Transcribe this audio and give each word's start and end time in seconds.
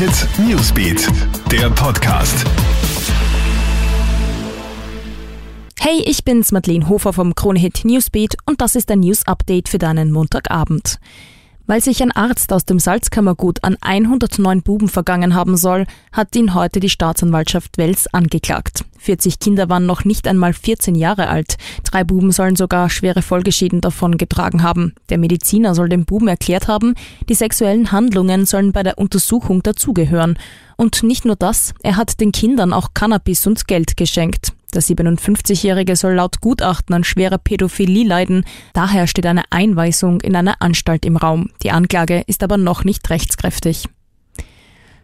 Hit 0.00 0.26
Newsbeat, 0.38 1.06
der 1.52 1.68
Podcast. 1.68 2.46
Hey, 5.78 6.02
ich 6.06 6.24
bin's, 6.24 6.52
Madeleine 6.52 6.88
Hofer 6.88 7.12
vom 7.12 7.34
Kronehit 7.34 7.84
Newsbeat 7.84 8.34
und 8.46 8.62
das 8.62 8.76
ist 8.76 8.90
ein 8.90 9.00
News 9.00 9.26
Update 9.26 9.68
für 9.68 9.76
deinen 9.76 10.10
Montagabend. 10.10 10.98
Weil 11.70 11.80
sich 11.80 12.02
ein 12.02 12.10
Arzt 12.10 12.52
aus 12.52 12.64
dem 12.64 12.80
Salzkammergut 12.80 13.62
an 13.62 13.76
109 13.80 14.62
Buben 14.62 14.88
vergangen 14.88 15.36
haben 15.36 15.56
soll, 15.56 15.86
hat 16.10 16.34
ihn 16.34 16.54
heute 16.54 16.80
die 16.80 16.90
Staatsanwaltschaft 16.90 17.78
Wels 17.78 18.12
angeklagt. 18.12 18.84
40 18.98 19.38
Kinder 19.38 19.68
waren 19.68 19.86
noch 19.86 20.04
nicht 20.04 20.26
einmal 20.26 20.52
14 20.52 20.96
Jahre 20.96 21.28
alt. 21.28 21.58
Drei 21.84 22.02
Buben 22.02 22.32
sollen 22.32 22.56
sogar 22.56 22.90
schwere 22.90 23.22
Folgeschäden 23.22 23.80
davon 23.80 24.18
getragen 24.18 24.64
haben. 24.64 24.96
Der 25.10 25.18
Mediziner 25.18 25.76
soll 25.76 25.88
den 25.88 26.06
Buben 26.06 26.26
erklärt 26.26 26.66
haben, 26.66 26.96
die 27.28 27.34
sexuellen 27.34 27.92
Handlungen 27.92 28.46
sollen 28.46 28.72
bei 28.72 28.82
der 28.82 28.98
Untersuchung 28.98 29.62
dazugehören. 29.62 30.40
Und 30.74 31.04
nicht 31.04 31.24
nur 31.24 31.36
das, 31.36 31.72
er 31.84 31.96
hat 31.96 32.20
den 32.20 32.32
Kindern 32.32 32.72
auch 32.72 32.94
Cannabis 32.94 33.46
und 33.46 33.68
Geld 33.68 33.96
geschenkt. 33.96 34.54
Der 34.70 34.82
57-Jährige 34.82 35.96
soll 35.96 36.14
laut 36.14 36.40
Gutachten 36.40 36.94
an 36.94 37.04
schwerer 37.04 37.38
Pädophilie 37.38 38.06
leiden. 38.06 38.44
Daher 38.72 39.06
steht 39.06 39.26
eine 39.26 39.44
Einweisung 39.50 40.20
in 40.20 40.36
eine 40.36 40.60
Anstalt 40.60 41.04
im 41.04 41.16
Raum. 41.16 41.50
Die 41.62 41.70
Anklage 41.70 42.22
ist 42.26 42.42
aber 42.42 42.56
noch 42.56 42.84
nicht 42.84 43.08
rechtskräftig. 43.10 43.88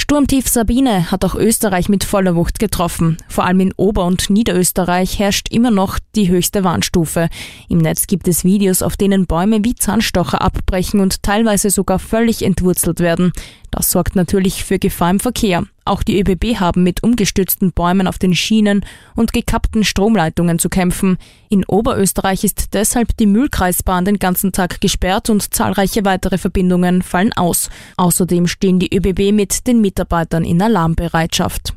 Sturmtief 0.00 0.48
Sabine 0.48 1.10
hat 1.10 1.26
auch 1.26 1.34
Österreich 1.34 1.90
mit 1.90 2.04
voller 2.04 2.34
Wucht 2.34 2.58
getroffen. 2.58 3.18
Vor 3.28 3.44
allem 3.44 3.60
in 3.60 3.74
Ober- 3.76 4.06
und 4.06 4.30
Niederösterreich 4.30 5.18
herrscht 5.18 5.52
immer 5.52 5.70
noch 5.70 5.98
die 6.16 6.30
höchste 6.30 6.64
Warnstufe. 6.64 7.28
Im 7.68 7.78
Netz 7.78 8.06
gibt 8.06 8.26
es 8.26 8.42
Videos, 8.42 8.80
auf 8.80 8.96
denen 8.96 9.26
Bäume 9.26 9.62
wie 9.62 9.74
Zahnstocher 9.74 10.40
abbrechen 10.40 11.00
und 11.00 11.22
teilweise 11.22 11.68
sogar 11.68 11.98
völlig 11.98 12.42
entwurzelt 12.42 13.00
werden. 13.00 13.32
Das 13.70 13.90
sorgt 13.90 14.16
natürlich 14.16 14.64
für 14.64 14.78
Gefahr 14.78 15.10
im 15.10 15.20
Verkehr. 15.20 15.64
Auch 15.84 16.02
die 16.02 16.20
ÖBB 16.20 16.60
haben 16.60 16.82
mit 16.82 17.02
umgestützten 17.02 17.72
Bäumen 17.72 18.06
auf 18.06 18.18
den 18.18 18.34
Schienen 18.34 18.84
und 19.16 19.32
gekappten 19.32 19.82
Stromleitungen 19.82 20.58
zu 20.58 20.68
kämpfen. 20.68 21.16
In 21.48 21.64
Oberösterreich 21.64 22.44
ist 22.44 22.74
deshalb 22.74 23.16
die 23.16 23.26
Mühlkreisbahn 23.26 24.04
den 24.04 24.18
ganzen 24.18 24.52
Tag 24.52 24.80
gesperrt 24.80 25.30
und 25.30 25.54
zahlreiche 25.54 26.04
weitere 26.04 26.38
Verbindungen 26.38 27.02
fallen 27.02 27.32
aus. 27.32 27.70
Außerdem 27.96 28.46
stehen 28.46 28.78
die 28.78 28.94
ÖBB 28.94 29.32
mit 29.32 29.66
den 29.66 29.80
Mitarbeitern 29.80 30.44
in 30.44 30.60
Alarmbereitschaft. 30.60 31.74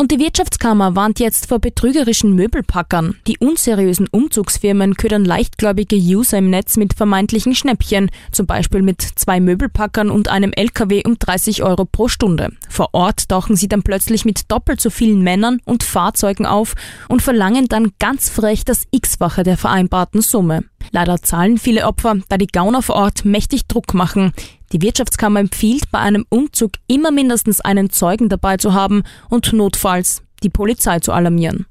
Und 0.00 0.12
die 0.12 0.18
Wirtschaftskammer 0.18 0.96
warnt 0.96 1.20
jetzt 1.20 1.46
vor 1.46 1.58
betrügerischen 1.58 2.34
Möbelpackern. 2.34 3.16
Die 3.26 3.36
unseriösen 3.36 4.08
Umzugsfirmen 4.10 4.94
ködern 4.94 5.26
leichtgläubige 5.26 5.96
User 5.96 6.38
im 6.38 6.48
Netz 6.48 6.78
mit 6.78 6.94
vermeintlichen 6.94 7.54
Schnäppchen, 7.54 8.10
zum 8.32 8.46
Beispiel 8.46 8.80
mit 8.80 9.02
zwei 9.02 9.40
Möbelpackern 9.40 10.10
und 10.10 10.28
einem 10.28 10.52
LKW 10.52 11.02
um 11.04 11.18
30 11.18 11.62
Euro 11.64 11.84
pro 11.84 12.08
Stunde. 12.08 12.48
Vor 12.80 12.94
Ort 12.94 13.28
tauchen 13.28 13.56
sie 13.56 13.68
dann 13.68 13.82
plötzlich 13.82 14.24
mit 14.24 14.50
doppelt 14.50 14.80
so 14.80 14.88
vielen 14.88 15.20
Männern 15.20 15.60
und 15.66 15.82
Fahrzeugen 15.82 16.46
auf 16.46 16.72
und 17.10 17.20
verlangen 17.20 17.68
dann 17.68 17.92
ganz 17.98 18.30
frech 18.30 18.64
das 18.64 18.86
X-fache 18.90 19.42
der 19.42 19.58
vereinbarten 19.58 20.22
Summe. 20.22 20.64
Leider 20.90 21.20
zahlen 21.20 21.58
viele 21.58 21.84
Opfer, 21.84 22.16
da 22.30 22.38
die 22.38 22.46
Gauner 22.46 22.80
vor 22.80 22.94
Ort 22.94 23.26
mächtig 23.26 23.66
Druck 23.66 23.92
machen. 23.92 24.32
Die 24.72 24.80
Wirtschaftskammer 24.80 25.40
empfiehlt, 25.40 25.90
bei 25.90 25.98
einem 25.98 26.24
Umzug 26.30 26.70
immer 26.86 27.10
mindestens 27.10 27.60
einen 27.60 27.90
Zeugen 27.90 28.30
dabei 28.30 28.56
zu 28.56 28.72
haben 28.72 29.02
und 29.28 29.52
notfalls 29.52 30.22
die 30.42 30.48
Polizei 30.48 31.00
zu 31.00 31.12
alarmieren. 31.12 31.66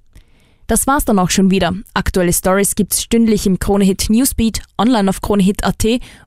Das 0.68 0.86
war's 0.86 1.06
dann 1.06 1.18
auch 1.18 1.32
schon 1.32 1.50
wieder. 1.50 1.74
Aktuelle 1.96 2.34
Stories 2.34 2.76
gibt's 2.76 3.02
stündlich 3.02 3.48
im 3.48 3.58
Kronehit 3.58 4.12
Newsbeat, 4.12 4.62
online 4.78 5.10
auf 5.10 5.22
kronehit.at 5.22 5.84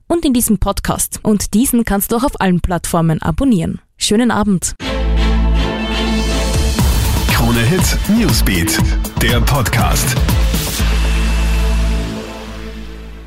und 0.09 0.25
in 0.25 0.33
diesem 0.33 0.57
Podcast. 0.57 1.21
Und 1.23 1.53
diesen 1.53 1.85
kannst 1.85 2.11
du 2.11 2.17
auch 2.17 2.25
auf 2.25 2.41
allen 2.41 2.59
Plattformen 2.59 3.21
abonnieren. 3.21 3.79
Schönen 4.03 4.31
Abend. 4.31 4.75
Kronehit 7.33 7.97
Newsbeat, 8.09 8.77
der 9.21 9.39
Podcast. 9.39 10.17